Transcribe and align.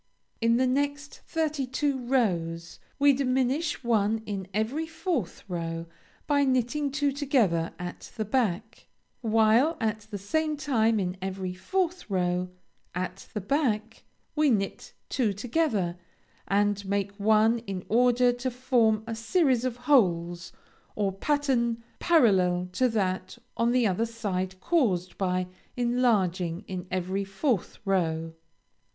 In 0.41 0.57
the 0.57 0.65
next 0.65 1.21
thirty 1.27 1.67
two 1.67 1.99
rows 1.99 2.79
we 2.97 3.13
diminish 3.13 3.83
one 3.83 4.23
in 4.25 4.47
every 4.51 4.87
fourth 4.87 5.43
row, 5.47 5.85
by 6.25 6.43
knitting 6.43 6.89
two 6.91 7.11
together 7.11 7.71
at 7.77 8.11
the 8.17 8.25
back, 8.25 8.87
while 9.21 9.77
at 9.79 10.07
the 10.09 10.17
same 10.17 10.57
time 10.57 10.99
in 10.99 11.17
every 11.21 11.53
fourth 11.53 12.09
row, 12.09 12.49
at 12.95 13.27
the 13.35 13.41
back, 13.41 14.03
we 14.35 14.49
knit 14.49 14.93
two 15.07 15.33
together, 15.33 15.99
and 16.47 16.83
make 16.83 17.11
one 17.19 17.59
in 17.67 17.85
order 17.87 18.33
to 18.33 18.49
form 18.49 19.03
a 19.05 19.13
series 19.13 19.63
of 19.63 19.77
holes, 19.77 20.51
or 20.95 21.11
pattern 21.11 21.83
parallel 21.99 22.67
to 22.71 22.89
that 22.89 23.37
on 23.55 23.71
the 23.71 23.85
other 23.85 24.07
side 24.07 24.59
caused 24.59 25.15
by 25.19 25.45
enlarging 25.77 26.63
in 26.67 26.87
every 26.89 27.23
fourth 27.23 27.77
row. 27.85 28.33